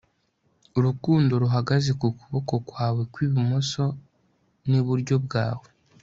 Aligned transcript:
urukundo 0.77 1.31
ruhagaze 1.43 1.91
ku 1.99 2.07
kuboko 2.19 2.53
kwawe 2.67 3.01
kw'ibumoso 3.11 3.83
n'iburyo 4.69 5.15
bwawe 5.25 5.67